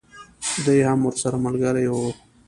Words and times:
دی 0.65 0.79
هم 0.87 0.99
ورسره 1.07 1.37
ملګری 1.45 1.85
وو. 1.89 2.09